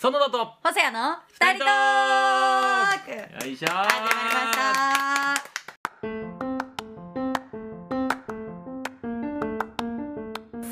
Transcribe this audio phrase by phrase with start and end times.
[0.00, 0.38] そのだと。
[0.62, 3.10] 細谷の二人トーク。
[3.44, 3.70] よいしょー。
[3.70, 5.44] 始まりました。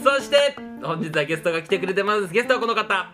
[0.02, 2.32] そして本日はゲストが来てくれてます。
[2.32, 3.12] ゲストはこの方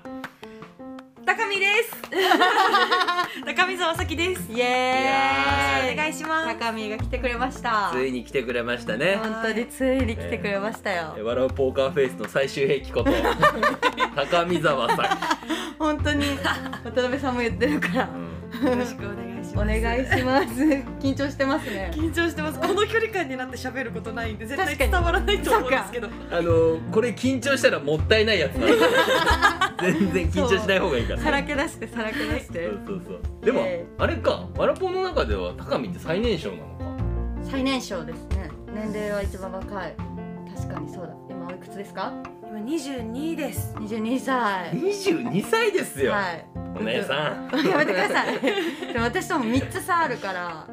[1.37, 1.97] 高見です。
[3.45, 4.53] 高見沢咲です。
[4.53, 5.95] イエーイ。
[5.95, 6.47] お願いします。
[6.47, 7.91] 高見が来てくれました。
[7.93, 9.17] ついに来てくれましたね。
[9.17, 13.11] 本当についに来てくれましたよ、え笑うポーカーフェイスの最終兵器こと
[14.15, 15.19] 高見沢さ
[15.77, 16.39] 本当に
[16.85, 18.05] 渡辺さんも言ってるから。
[18.07, 19.24] ん、よろしくお願い
[19.55, 19.81] しおます。
[19.81, 20.47] 願いします。
[21.07, 21.91] 緊張してますね。
[21.95, 22.59] 緊張してます。
[22.61, 26.09] この距離感になって喋ることないんで絶対伝わらないと思うんですけど。
[26.31, 28.73] あのこれ緊張したらもったいないやつなの
[29.93, 31.21] 全然緊張しない方がいいから。
[31.21, 32.65] さらけ出してさらけ出して。
[32.67, 33.45] そうそうそう。
[33.45, 34.49] でも、えあれか。
[34.57, 36.69] ワラポンの中では高見って最年少なのか。
[37.51, 38.51] 最年少ですね。
[38.75, 39.95] 年齢は一番若い。
[40.57, 41.15] 確かにそうだ。
[41.31, 42.13] 今おいくつですか？
[42.51, 43.75] 今二十二です。
[43.79, 46.45] 22歳22歳ですよ、はい
[46.77, 47.51] お姉さん。
[47.69, 48.39] やめてください。
[48.41, 50.67] でも私とも3つ差あるから。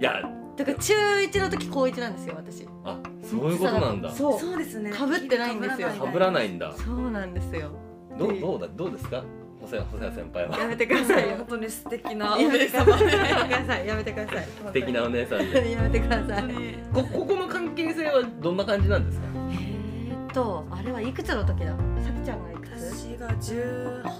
[0.00, 0.22] いや。
[0.56, 2.68] だから中1の時高1なんですよ私。
[2.84, 4.10] あそういうことなんだ。
[4.10, 4.38] そう。
[4.40, 4.92] そうですね。
[4.92, 5.88] 被ってないんですよ。
[5.88, 6.48] かぶらない。
[6.48, 6.72] んだ。
[6.72, 7.70] そうなんですよ。
[8.18, 9.22] どうどうだどうですか？
[9.60, 10.58] 細谷細谷先輩は。
[10.58, 11.36] やめてくださいよ。
[11.38, 12.36] 本当に素敵な。
[12.36, 13.06] おやめて姉さいやめて
[13.46, 13.86] ください。
[13.88, 14.44] やめてください。
[14.66, 15.70] 素敵なお姉さんで。
[15.72, 16.44] やめてください。
[16.92, 19.26] こここの関係性はどんな感じなんですか？
[19.50, 21.72] えーっとあれはいくつの時だ？
[21.72, 21.76] さ
[22.12, 22.92] きちゃんがいくつ？
[22.94, 24.10] 私が十八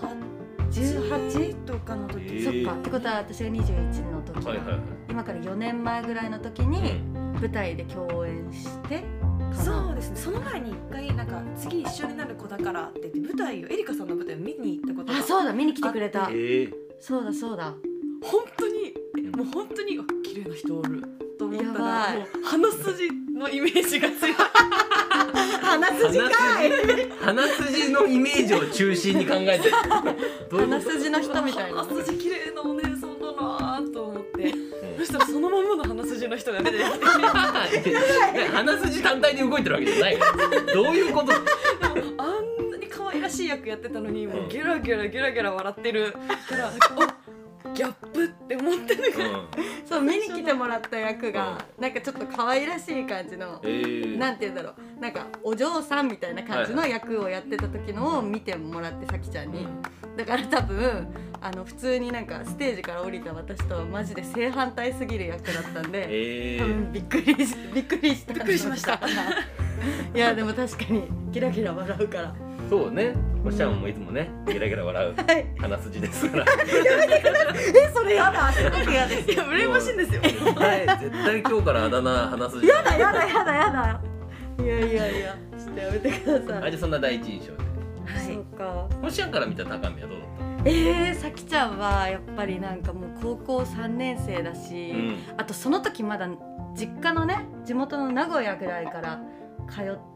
[0.80, 1.64] 18?
[1.64, 2.24] とかの時。
[2.26, 4.78] えーそっかってことは私が21の時、はいはいはい。
[5.08, 7.00] 今から4年前ぐらいの時に
[7.40, 9.04] 舞台で共演して
[9.52, 10.16] そうですね。
[10.16, 16.26] その前に一回なんか次一緒になる子だからって言って舞台をエリカさんの舞台を見に行ったことがあそうだ見に来てくれた。
[16.26, 17.74] あえー、そうだそうだ。
[18.22, 21.02] 本当にえもう本当にあ綺麗な人おる
[21.38, 24.34] と思ったらもう鼻筋のイメージが強い。
[25.62, 26.28] 鼻筋か
[28.14, 29.74] イメージを中心に考えてる。
[30.50, 31.84] 鼻筋の人みたいな。
[31.84, 34.52] 鼻筋綺麗なお姉さんだなと思って。
[34.52, 34.58] と
[34.98, 37.92] そしたらそのままの鼻筋の人が出てきて。
[37.92, 37.98] う
[38.48, 40.18] ん鼻筋単体で動いてるわけじゃない。
[40.72, 41.32] どういうこと？
[41.32, 46.12] あんなに可愛らしい役やってたのにもうゲラゲラゲラゲラ笑ってる。
[46.48, 46.72] からあ
[47.74, 49.44] ギャップって思ってるから。
[49.84, 55.00] そう見に来てもらった役がなんかちょっと可愛らしい感じのえー、なんて言うんだろう。
[55.00, 59.66] なんかお嬢さんみたいな感じの役をやってた時のを見てもらってさきちゃんに。
[60.16, 61.08] だから多分
[61.40, 68.32] あの普通になんかステージから降りた私とはマジで正反対すぎる役だったんでえー、多分びっくりし びっくりした。
[68.32, 69.00] びっくりしました。
[70.14, 72.34] いやでも確かにギラギラ笑うから。
[72.70, 75.46] そうねおっしゃんもいつもねゲラゲラ笑うはい。
[75.58, 76.44] 鼻筋ですから。
[77.54, 78.50] えそれやだ。
[78.52, 80.20] すごく嫌ですいや羨ましいんですよ。
[80.22, 83.54] 絶対絶対今日からあだ名鼻筋やだやだやだ。
[83.54, 84.00] やだ
[84.64, 85.36] いやいやいや。
[85.58, 86.68] ちょっとやめてください。
[86.68, 87.58] あじゃあそんな第一印象で。
[88.34, 88.88] そうか。
[89.02, 95.40] おっしゃんから見た高見はどうだっえー、さきちゃんはやっぱりなんかもう高校3年生だし、たうん。
[95.40, 96.28] あとその時まだ
[96.74, 99.20] 実家のね地元の名古屋ぐらいから
[99.68, 100.13] 通って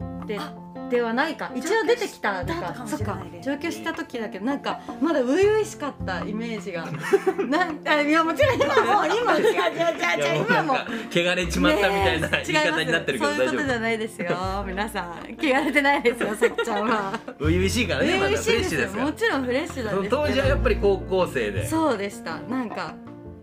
[0.89, 1.51] ではないか。
[1.55, 2.43] 一応出てきた。
[2.43, 3.21] のかそっか。
[3.43, 6.87] 上京した時だけどなんかまだ初々しかったイメージが。
[7.47, 10.45] なんあいやもちろん今も 今違う違う違う違う。
[10.49, 10.73] 今も。
[10.73, 12.51] 汚れちまったみたいなねえ。
[12.51, 13.37] 言い方になってるけど大丈違います。
[13.37, 14.63] そういうことじゃないですよ。
[14.65, 18.25] 皆さん汚れてないですよさきちゃんは夫初々しいからねまだ。
[18.25, 21.67] フレッシュですもちろんフレッシュなんです当時はやっぱり高校生で。
[21.67, 22.39] そうでした。
[22.49, 22.95] なんか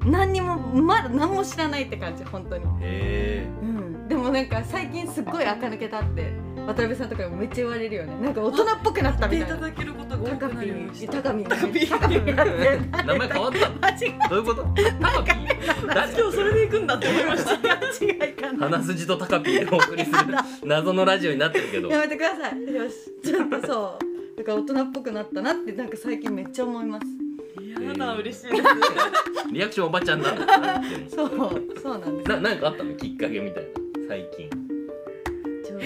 [0.05, 2.65] 何にもまだ何も知らないって感じ本当に。
[2.81, 4.09] へうん。
[4.09, 6.33] でもなんか最近すっごい垢抜けたって
[6.66, 8.16] 渡辺さんとかにもめっちゃ言われるよね。
[8.21, 9.56] なんか大人っぽくなったみたいな。
[9.56, 11.44] 言っていただけることが多高くなりました見。
[11.47, 11.84] 高見。
[11.84, 13.69] 名前変わった
[14.28, 14.62] どういうこと？
[14.65, 15.47] 高見。
[15.94, 17.53] 誰今日それで行くんだって思いました。
[17.54, 17.56] い
[18.27, 18.59] 違いかな。
[18.59, 20.16] 鼻筋と高ピーでお送りする。
[20.65, 21.88] 謎のラジオになってるけど。
[21.88, 22.75] やめてください。
[22.75, 22.94] よし。
[23.25, 24.38] ちょっとそう。
[24.38, 27.06] だから大人っぽくなったなってなんか最近めっちゃ思います。
[27.83, 28.62] やだ嬉しいです。
[29.53, 30.34] リアクションおばちゃんだ。
[31.15, 31.31] そう
[31.81, 32.28] そうなんです。
[32.31, 32.94] ななんかあったの？
[32.97, 33.69] きっかけみたいな。
[34.09, 34.50] 最近。
[34.50, 34.56] 上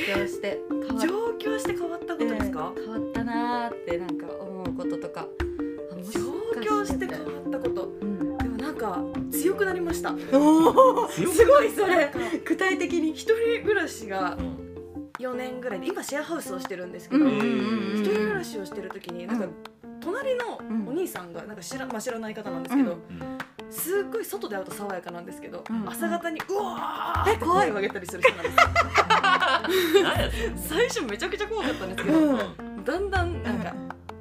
[0.07, 0.59] 京して
[1.01, 2.73] 上京して変わったことですか？
[2.77, 5.27] 変わったなーってなんか思うこととか。
[6.55, 7.85] 上京して変わったこと。
[8.01, 8.39] うん。
[8.39, 10.11] でもなんか強くなりました。
[10.11, 10.17] す
[11.47, 12.11] ごいそれ。
[12.45, 14.71] 具体的に一人暮らしがうん。
[15.19, 17.31] 4年ぐらいで今シェアハウスをしてるんですけど、うん
[17.95, 20.01] 一人暮らしをしてる時になんかうん。
[20.01, 22.99] 隣のうんお兄さんがなんか知ら,、まあ、知らない方なんですけど、うん。
[22.99, 23.39] うん
[23.71, 27.69] すっごい外で会うと爽やかなんですけど、うん朝方にうわーってえ怖い。
[27.69, 28.51] 声を上げたりする人なんで
[30.59, 32.85] す 最初めちゃくちゃ怖かったんですけど、うん。
[32.85, 33.75] だんだんなんか、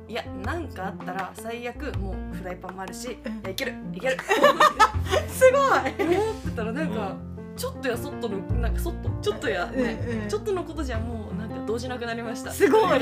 [0.07, 4.18] いやなんかあったら最悪もうフライパンもあるし、いやいけるいける。
[5.30, 6.18] すごい。
[6.18, 7.16] 思ってたらなんか、
[7.56, 10.30] ちょっとやそっとのなんかそっとちょっとや、ねうんうん。
[10.30, 12.51] ちょっとのことじゃもうなんか動じなくなりました。
[12.51, 13.00] すごい。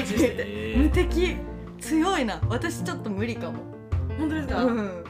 [0.77, 1.37] 無敵。
[1.79, 2.39] 強いな。
[2.49, 3.59] 私ちょっと無理かも。
[4.17, 5.03] 本当ですか、うん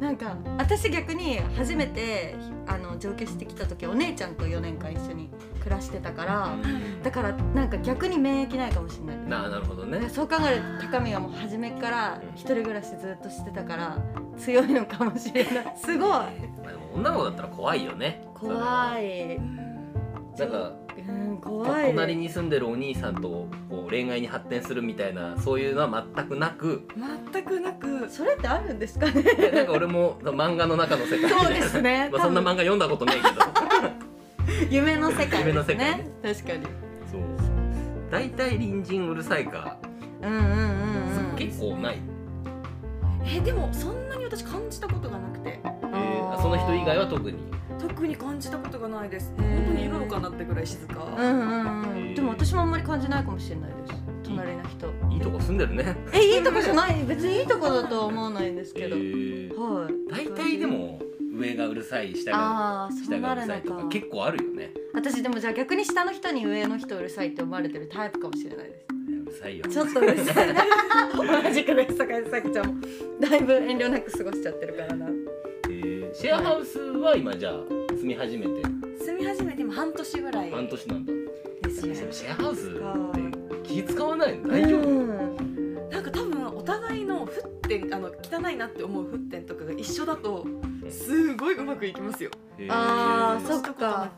[0.00, 2.34] なんか私逆に初めて
[2.66, 5.30] あの上京してきた時お姉ちゃんと4年間一緒に
[5.60, 6.56] 暮らしてたから
[7.02, 9.16] だからなんか逆に免疫ないかもしれない。
[9.28, 10.08] なあなるほどね。
[10.08, 13.98] そう考えると高見はもう初めから一人暮らしずっとしてたから
[14.36, 15.72] 強いのかもしれない。
[15.76, 16.08] すごい。
[16.08, 16.28] ま
[16.66, 18.26] あでも女の子だったら怖いよね。
[18.34, 19.38] 怖い。
[20.38, 20.72] なんか
[21.08, 21.86] うん怖い。
[21.86, 23.46] 隣に住んでるお兄さんと
[23.84, 26.88] こう恋愛に発展するみたいなそういうのは全くなく。
[27.32, 28.08] 全くなく。
[28.08, 29.22] それってあるんですかね？
[29.52, 32.08] なんか俺も漫画の中の世界そうですね。
[32.12, 33.28] まあそんな漫画読んだことないけど。
[34.70, 35.48] 夢の世界ですね。
[35.48, 36.10] 夢の世界ね。
[36.22, 36.62] 確かに。
[37.12, 37.20] そう。
[38.10, 39.76] 大体隣人うるさいか。
[40.22, 40.50] うんうんうんう
[41.32, 41.98] ん結構ない、
[43.26, 45.60] えでもそんなに私感じたことがなくて。
[45.62, 47.38] えーその人以外は特に
[47.88, 52.14] 特に感じたことがないです本当にいるのかなってぐらい静か、うんうんうへーん。
[52.14, 54.02] でも私もあんまり感じないかもしれないです。
[54.24, 54.88] 隣の人。
[55.10, 55.96] いいとこ住んでるね。
[56.12, 57.04] えいいとこじゃない？
[57.04, 59.54] 別にいいとこだとは思わないんですけど、えー。
[59.54, 59.92] はい。
[60.10, 60.98] 大体でも
[61.36, 64.72] 上がうるさい下がああそ下がうるさいとかか結構あるよね。
[64.94, 68.86] 私でもじゃあ逆に下の人に上の人うるさいって思われてるタイプかもしれないです。
[69.22, 69.64] うるさいよ。
[69.68, 70.54] ちょっとうるさい。
[70.54, 70.64] な
[71.14, 72.66] 同じくです坂井咲ちゃん。
[72.66, 72.74] も
[73.20, 75.06] だいぶ遠慮なく過ごしちゃってるからな。
[75.68, 77.54] えーシェアハウスは今じゃあ
[78.04, 78.50] 住み始めて。
[79.02, 80.50] 住み始めて今半年ぐらい。
[80.50, 81.12] 半年なんだ。
[81.62, 82.72] ですねシェアハウスっ
[83.62, 84.48] て気使わないの？
[84.50, 84.88] 大丈夫？
[84.90, 85.88] うん。
[85.88, 90.46] なんか多分お互いの沸点あの汚いなって思う沸点とかが一緒だと
[90.90, 92.30] すごいうまくいきますよ。
[92.68, 93.46] あー。
[93.46, 94.12] そっか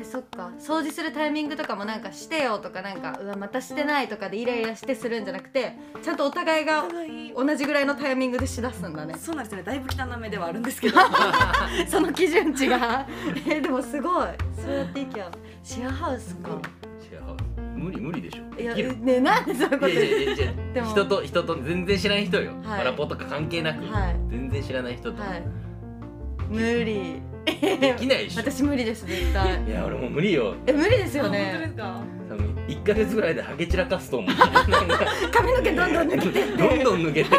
[0.00, 0.50] えそっか。
[0.58, 6.84] 掃除するタイミングとかもなんかしてよとかなんかうわまたしてないとかでイライラしてするんじゃなくてちゃんとお互いおが
[7.44, 9.14] 同じぐらいのタイミングでしだすんだね。
[9.18, 9.64] そうなんですよね。
[9.64, 11.00] だいぶ汚めではあるんですけど。
[11.88, 13.06] その基準値が。
[13.48, 14.26] えでもすごい。
[14.54, 15.30] そうやっていきゃ
[15.62, 16.50] シェアハウスか。
[17.00, 17.44] シェアハウス。
[17.76, 18.60] 無理無理でしょ。
[18.60, 20.90] いやねなんでそういうことでも。
[20.90, 22.78] 人と人と全然知らない人よ、はい。
[22.78, 24.16] パラポとか関係なく、はい。
[24.30, 25.42] 全然知らない人と、はい。
[26.48, 28.40] 無理できないでしょ。
[28.40, 29.64] 私無理です絶対。
[29.64, 30.54] いや俺もう無理よ。
[30.66, 32.00] え無理ですよあ本当でねすか？
[32.30, 34.30] 多分1ヶ月ぐらいでハゲ散らかすと思う。
[35.30, 36.56] 髪の毛どんどん抜けてって。
[36.56, 37.30] どんどん抜けて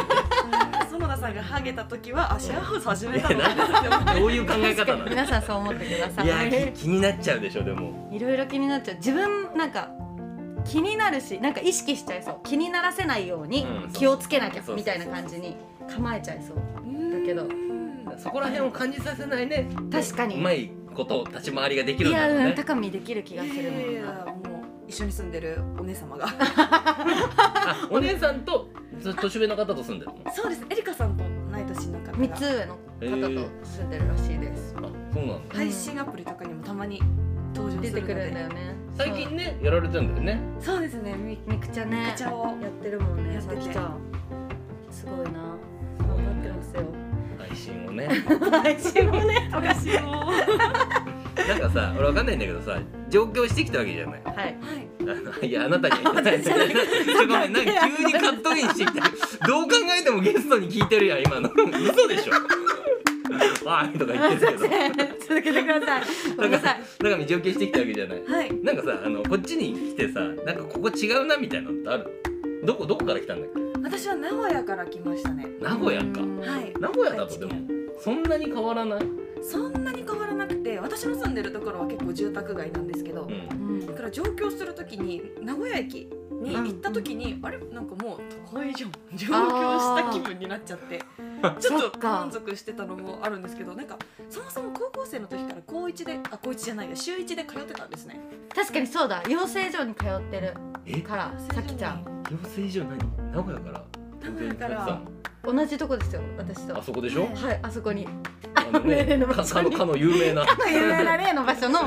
[0.92, 5.10] 園田さんがハゲた時はあシェアハウス始めたのどういう考え方なの？
[5.10, 8.10] 皆さんそう思ってくださいいや気気になっちゃうでしょでも。
[8.12, 8.98] いろいろ気になっちゃう。
[8.98, 9.90] 自分なんか
[10.66, 12.36] 気になるしなんか意識しちゃいそう。
[12.44, 15.56] 気にならせないようにうん気をつけなきゃみたいな感じに
[15.94, 17.48] 構えちゃいそうだけど
[18.18, 19.68] そこら辺を感じさせないね。
[19.92, 20.36] 確かに。
[20.36, 24.26] うまいこと立ち回りができるいやうんんだろうね高見できる気がするもんな。
[24.26, 26.28] もう一緒に住んでるお姉様が。
[26.30, 28.70] あお姉さんと
[29.00, 30.32] ず年上の方と住んでるの？
[30.32, 30.66] そうです。
[30.70, 32.18] エリカさんと同い年の方が。
[32.18, 32.68] 三つ
[33.02, 34.76] 上の方と住んでるらしいです。
[34.78, 34.88] あそ
[35.22, 35.56] うなんだ。
[35.56, 37.02] 配信アプリとかにもたまに
[37.54, 38.02] 登場するので。
[38.02, 38.34] 出てくるん。
[38.34, 40.40] だよね最近ねやられてるんだよね。
[40.60, 41.16] そうですね。
[41.18, 42.06] みみくちゃね。
[42.06, 43.98] みくちゃをやってるもんねやってきちゃん
[44.90, 45.58] すごいな。
[45.98, 46.84] 頑張ってますよ。
[46.84, 47.05] 配
[47.56, 48.08] 信をね。
[48.64, 50.32] 配信もね私も。
[51.48, 52.80] なんかさ俺わかんないんだけどさ
[53.10, 54.22] 上京してきたわけじゃない。
[54.24, 54.36] はい。
[54.36, 54.58] はい
[55.02, 59.00] あのいやあなたには言ってないんだけどごめんなんか急にカットインしてきて
[59.46, 59.70] どう考
[60.00, 61.50] えてもゲストに聞いてるやん今の。
[61.50, 62.34] 嘘でしょ。
[63.70, 64.60] はいとか言ってるけど。
[65.20, 66.04] 続けてください。
[66.36, 66.82] ごめんなさい。
[67.04, 68.24] だから上京してきたわけじゃない。
[68.24, 68.54] はい。
[68.64, 72.08] なんかさあのこっちに来てさなんかここ違うなみたいなのってある？
[72.64, 73.65] どこどこから来たんだっけ？
[73.86, 75.46] 私は名古屋から来ましたね。
[75.62, 76.22] 名古屋か。
[76.22, 76.74] うんはい。
[76.80, 77.54] 名古屋だとでも
[78.02, 79.02] そんなに変わらない？
[79.44, 83.32] そんなに変わらなくて私の住んでるところは結構住宅街なんですけど、うん。
[83.32, 87.60] うんだから上京するときに名古屋駅に行ったときに、あれ？
[87.60, 88.20] なんかもう
[88.52, 88.92] 都会じゃん。
[89.14, 91.00] 上京した気分になっちゃって。
[91.60, 94.00] ちょっと満足してたのもあるんですけどなんか
[94.32, 98.20] そもそも高校生の時から高1であ高1じゃないや週1で通ってたんですね。
[98.56, 99.22] 確かにそうだ。
[99.30, 100.54] 養成所に通ってる
[100.88, 102.04] えからさきちゃん。
[102.32, 103.25] 養成所何？
[103.36, 103.84] 名古屋から
[104.24, 104.86] 名古屋から。
[104.86, 105.02] さ
[105.44, 106.78] 同じとこですよ私と。
[106.78, 107.28] あそこでしょ？
[107.36, 108.08] はいあそこに。
[108.56, 109.72] あのね 例のか場所に。
[109.72, 110.46] かのかの有名な。
[110.72, 111.80] 有名な例の場所の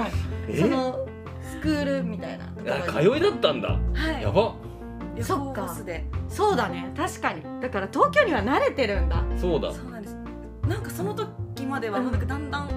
[0.47, 0.61] え？
[0.61, 1.07] その
[1.43, 2.45] スクールみたいな。
[2.45, 3.69] ところにあ通いだったんだ。
[3.69, 3.79] は
[4.19, 4.23] い。
[4.23, 4.55] やば。
[5.17, 5.77] 旅そっか。
[6.29, 6.93] そうだね。
[6.97, 7.43] 確かに。
[7.61, 9.25] だから東京には慣れてるんだ。
[9.41, 9.73] そうだ。
[9.73, 10.17] そうなんです。
[10.69, 12.13] なんかその時まではうん。
[12.13, 12.69] なんかだんだん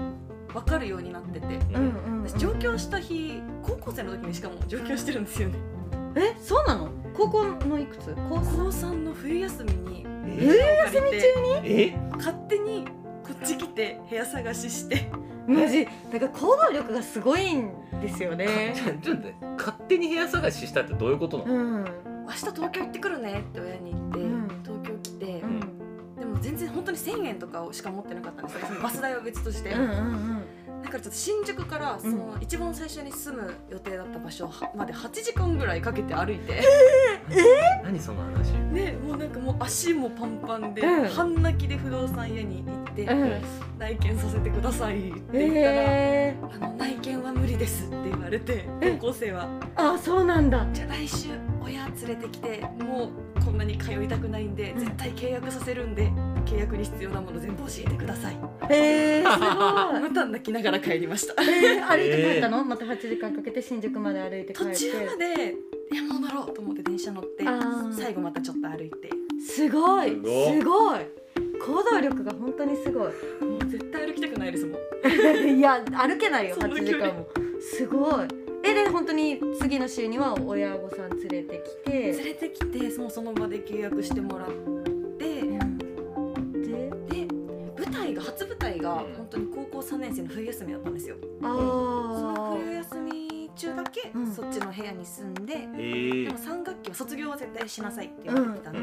[0.53, 5.55] 分かるようになってて、うん、私上京した日高校生の時にしかも上京してるんですよね
[6.15, 6.89] えそうなの？
[7.13, 8.15] 高校のいくつ？
[8.29, 11.97] 高高三3の冬休みにえ部屋を借りてえ？
[12.17, 12.85] 勝手に
[13.23, 15.09] こっち来て部屋探しして
[15.47, 15.85] マジ？
[15.85, 18.73] だから行動力がすごいんですよね。
[18.75, 21.83] ちょっと待って勝手に部屋探ししたってどういうことなの、うん。
[21.83, 24.47] 明日東京行ってくるねって親に言って、うん。
[24.63, 25.59] 東京来て、うん。
[26.17, 28.67] でも全然本当に1000円とかしか持ってなかったんですよ。
[28.81, 30.60] バス代は別として、うんうんだ
[30.91, 36.61] からちょっと新宿からその一番最初に住む予定だった場所まで8時間ぐらいかけて歩いて、
[37.83, 38.51] 何その話？
[38.71, 41.09] ねもうなんかもう足もパンパンで、うん。
[41.09, 43.41] 半泣きで不動産屋に行って、うん。
[43.79, 49.47] 内見させてくださいって言ったら、えあの内見は無理ですって言われてえ高校生は。
[49.75, 50.67] ー、あそうなんだ。
[50.73, 51.29] じゃあ来週
[51.63, 54.79] 親連れてきてもうこんなに通いたくないんでうん。
[54.79, 56.11] 絶対契約させるんで
[56.45, 58.37] 契約に必要なもの全部教えてください。
[58.69, 59.49] えー、 すごい。
[60.01, 61.41] また泣きながら帰りました。
[61.41, 64.73] えー、歩いて帰ったの、また8時間かけて新宿まで歩いて帰って。
[64.73, 65.55] 途中まで
[65.91, 67.43] いやもう乗ろうと思って電車乗って
[67.91, 69.09] 最後またちょっと歩いて。
[69.45, 70.09] すごい。
[70.09, 70.99] すごい。
[71.59, 73.03] 行動力が本当にすごい。
[73.43, 74.81] もう絶対歩きたくないですもん。
[75.57, 77.27] いや歩けないよ8そんな距離時間も。
[77.59, 78.27] すごい。
[78.63, 81.91] えで本当に次の週には親御さん連れてきて。
[81.91, 84.80] 連れてきてもうその場で契約してもらって
[88.95, 89.13] がうん。
[89.13, 91.15] 本当に高校3年生の冬休みだったんですよ。
[91.41, 94.31] そあのあ冬休み中だけうん。
[94.31, 96.23] そっちの部屋に住んで、えー。
[96.25, 98.79] でも3学期は卒業は絶対しなさいって言われてたんで、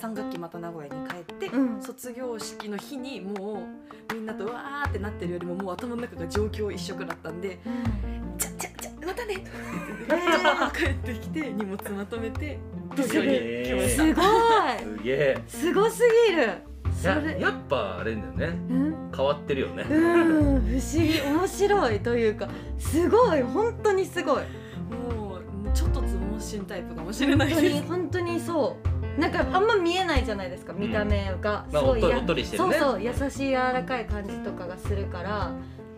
[0.00, 1.82] 3学期また名古屋に帰って、うん。
[1.82, 3.62] 卒業式の日にも
[4.10, 4.26] うみん。
[4.26, 9.50] なとわーってなってるよりももう頭の中が状況一色だったんでうん「じゃじゃじゃまたね!」って
[10.08, 12.58] えー帰ってきて荷物まとめて
[12.96, 13.28] 東京に
[13.64, 14.02] 来ました。
[14.04, 16.52] すごいすげえすごすぎる。
[16.66, 16.69] そ
[17.08, 18.46] やれやっぱあれだよね。
[18.46, 19.10] うん。
[19.14, 19.84] 変わってるよね。
[19.88, 20.60] うん。
[20.60, 21.20] 不思議。
[21.20, 22.48] 面白いというか。
[22.78, 23.42] すごい。
[23.42, 24.42] 本当にすごい。
[24.90, 28.76] もうちょっとつ盲信タイプかもしれない本当ですに本当にそ
[29.16, 29.20] う。
[29.20, 30.72] なんかあんま見えないじゃないですか。
[30.72, 32.74] 見た目が、まあすごいやおっとりおっとりしてるね。
[32.78, 33.02] そうそう。
[33.02, 35.52] 優しい柔らかい感じとかがするから。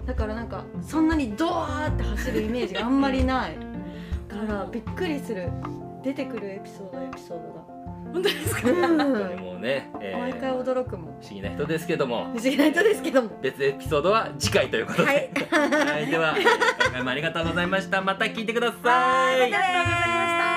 [0.07, 3.57] だからなんかそんなにドワーって走るイメージがあんまりない。
[4.29, 5.51] からびっくりする。
[6.03, 7.39] 出てくるエピソードエピソー
[8.12, 8.69] 本当ですか？
[8.69, 11.14] うん、本当にもうね、えー毎回驚くもん。
[11.21, 12.25] 不思議な人ですけども。
[12.25, 13.31] 不思議な人ですけども。
[13.40, 15.31] 別エピソードは次回ということで、はい。
[15.90, 18.02] はい、では今回もありがとうございました。
[18.02, 18.76] また聞いてくださ
[19.37, 19.42] い。
[19.42, 19.92] ありがとうございま
[20.38, 20.52] した